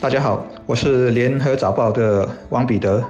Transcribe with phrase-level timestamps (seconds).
[0.00, 3.04] 大家好，我是联合早报的王彼得。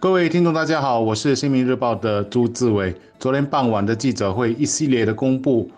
[0.00, 2.94] 各位听众，大家好，我是新民日报的朱志伟。
[3.18, 5.68] 昨天傍晚的记者会，一系列的公布，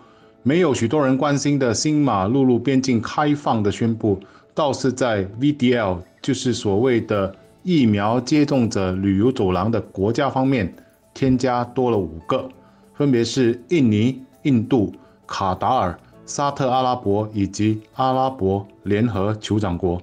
[0.43, 4.20] 没有许多人关心的新马陆路边境开放的宣布，
[4.52, 10.71] 倒是在 VDL，就是所谓的疫苗接种者旅游走廊的国家方面，
[11.14, 12.46] 添加多了五个，
[12.93, 14.93] 分别是印尼、印度、
[15.27, 15.98] 卡达尔、
[16.31, 20.01] 沙特阿拉伯以及阿拉伯联合酋长国。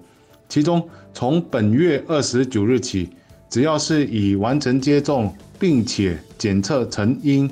[0.50, 3.10] 其中，从本月二十九日起。
[3.50, 7.50] 只要是已完成接种并且检测成阴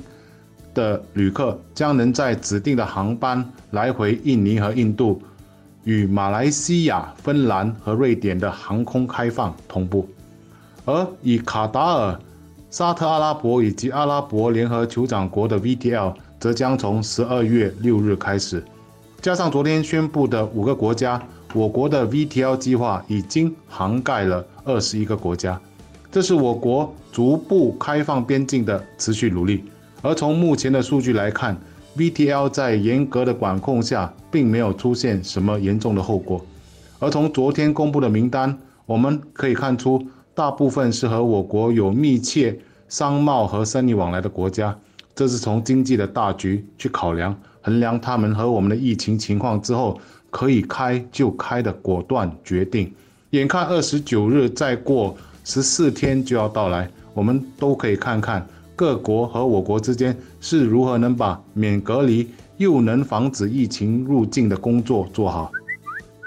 [0.74, 5.22] 的旅客，将能在指定的航班来回印尼和印度，
[5.84, 10.06] 与马来西亚、芬兰和瑞典的航空开放同步。
[10.84, 12.20] 而以卡达尔、
[12.70, 18.62] 沙特阿拉伯以及阿拉伯联合酋长国的 VTL，则将从十二月六日开始。
[19.20, 21.20] 加上昨天宣布的五个国家，
[21.54, 25.60] 我国的 VTL 计划已经涵盖了二十一个国家。
[26.12, 29.64] 这是我国逐步开放边境的持续努力，
[30.00, 31.56] 而从目前的数据来看
[31.96, 36.44] ，VTL 在严格的管控下，并没有出现什么严重的后果。
[36.98, 38.56] 而从昨天公布的名单，
[38.86, 44.78] 我们可以看出，大部分是和我国有密切商贸和生意往来的国家。
[45.16, 49.98] 这是从经济的大局去考量、衡量他们和我们的疫情情况之后，
[50.30, 52.92] 可以开就开的果断决定。
[53.30, 55.16] 眼看二十九日再过。
[55.48, 58.44] 十四天就要到来，我们都可以看看
[58.74, 65.52] 各国和我国之间是如何能把免隔离又能防止疫情入境的工作做好。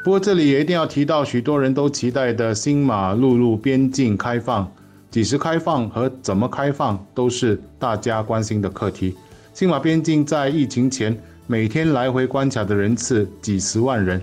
[0.05, 4.71] 不过这里也一定要提到，许多人都期待的新马陆路边境开放，
[5.11, 9.15] 几时开放和怎么开放都是大家关心的课题。
[9.53, 14.21] 新马边境在疫情前每天来回关卡的人次几十万人，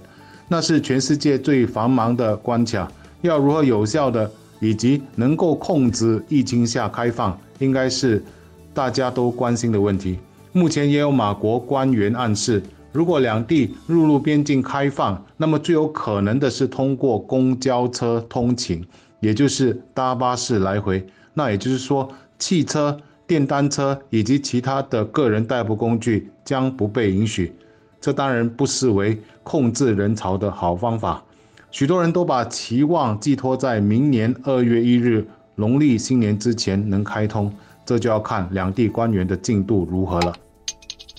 [0.48, 2.90] 那是全世界最繁忙的关卡，
[3.22, 4.30] 要如何有效的？
[4.58, 8.24] 以及能够控制疫情下开放，应该是
[8.72, 10.18] 大家都关心的问题。
[10.52, 18.82] 目前也有马国官员暗示，如果两地陆路边境开放，那么最有可能的是通过公交车通勤，
[19.20, 21.06] 也就是搭巴士来回。
[21.34, 27.52] 那也就是说，汽车、电单车以及其他的个人代步工具将不被允许。
[28.00, 31.22] 这当然不失为控制人潮的好方法。
[31.70, 37.52] 许多人都把期望寄托在明年二月一日农历新年之前能开通，
[37.84, 40.34] 这就要看两地官员的进度如何了。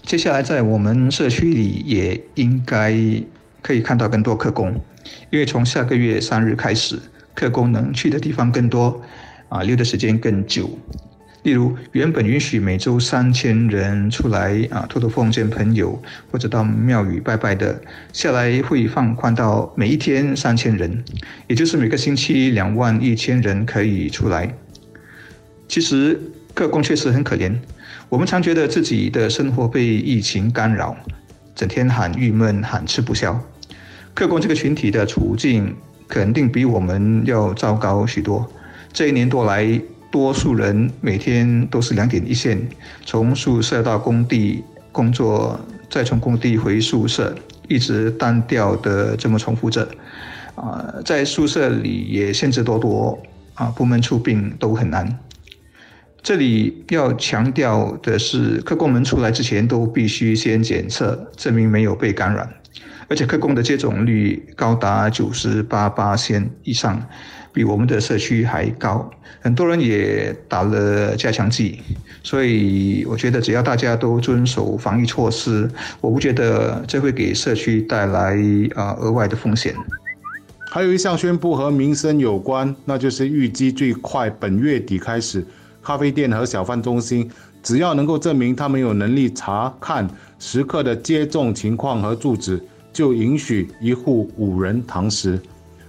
[0.04, 2.96] 接下来在我们社区里也应该
[3.62, 4.74] 可以看到更多客工，
[5.30, 6.98] 因为从下个月三日开始，
[7.38, 9.00] 客工能去的地方更多，
[9.48, 10.68] 啊，留的时间更久。
[11.44, 17.80] 例如，原本允许每周三千人出来啊，透透风见朋友，或者到庙宇拜拜的，
[18.12, 21.06] 下来会放宽到每一天三千人，
[21.46, 24.52] 也就是每个星期两万一千人可以出来。
[25.68, 26.20] 其实，
[26.56, 27.54] 客工确实很可怜。
[28.10, 30.98] 我们常觉得自己的生活被疫情干扰，
[31.54, 33.40] 整天喊郁闷、喊吃不消。
[34.16, 35.76] 客工这个群体的处境
[36.08, 38.50] 肯定比我们要糟糕许多。
[38.94, 39.80] 这一年多来，
[40.10, 42.60] 多数人每天都是两点一线，
[43.06, 45.60] 从宿舍到工地工作，
[45.90, 47.36] 再从工地回宿舍，
[47.68, 49.88] 一直单调的这么重复着。
[50.56, 53.20] 啊，在宿舍里也限制多多，
[53.54, 55.20] 啊，部门出病都很难。
[56.24, 62.50] 这里要强调的是，科工们出来之前都必须先检测，证明没有被感染，
[63.08, 67.02] 而且客工的接种率高达九十八八千以上。
[67.54, 69.10] 比我们的社区还高，
[69.42, 71.80] 很多人也打了加强剂，
[72.22, 75.68] 所以我觉得只要大家都遵守防疫措施，
[76.00, 78.38] 我不觉得这会给社区带来
[78.76, 79.74] 啊额外的风险。
[80.70, 85.44] 还有一项宣布和民生有关，那就是预计最快本月底开始，
[85.82, 87.28] 咖啡店和小贩中心
[87.64, 90.08] 只要能够证明他们有能力查看
[90.38, 92.62] 食客的接种情况和住址，
[92.98, 95.38] 就允许一户五人堂食。《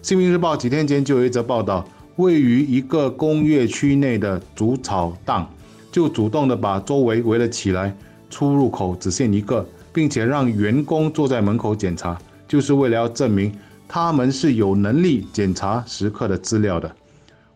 [0.03, 1.83] 新民日报》几天前就有一则报道，
[2.17, 5.49] 位于一个工业区内的竹草档，
[5.91, 7.97] 就主动的把周围围了起来，
[8.29, 13.51] 出入口只限一个，并且让员工坐在门口检查，就是为了要证明
[13.89, 16.95] 他们是有能力检查食客的资料的。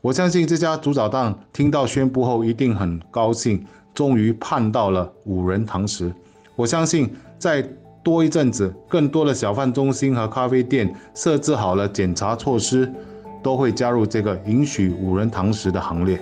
[0.01, 3.63] 我相信这家竹草档听到宣布后一定很高兴，
[3.93, 6.11] 终于盼到了五人堂食。
[6.57, 7.69] 我相信在。
[8.03, 12.93] 多一阵子，更多的小贩中心和咖啡店设置好了检查措施，
[13.43, 16.21] 都会加入这个允许五人堂食的行列。